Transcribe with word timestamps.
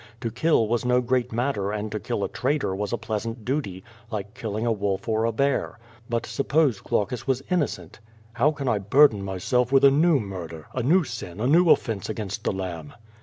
To 0.21 0.31
kill 0.31 0.67
was 0.67 0.83
no 0.83 0.99
great 0.99 1.31
matter 1.31 1.71
and 1.71 1.91
to 1.91 1.99
kill 1.99 2.23
a 2.23 2.27
traitor 2.27 2.75
was 2.75 2.91
a 2.91 2.97
pleasant 2.97 3.45
duty, 3.45 3.83
like 4.09 4.33
killing 4.33 4.65
a 4.65 4.71
wolf 4.71 5.07
or 5.07 5.25
a 5.25 5.31
bear. 5.31 5.77
But 6.09 6.25
suppose 6.25 6.79
Glaucus 6.79 7.27
was 7.27 7.43
innocent? 7.51 7.99
"How 8.33 8.49
can 8.49 8.67
I 8.67 8.79
burden 8.79 9.23
myself 9.23 9.71
with 9.71 9.85
a 9.85 9.91
new 9.91 10.19
murder, 10.19 10.65
a 10.73 10.81
new 10.81 11.03
sin, 11.03 11.39
a 11.39 11.45
new 11.45 11.69
offence 11.69 12.09
against 12.09 12.43
the 12.45 12.51
Lamb? 12.51 12.93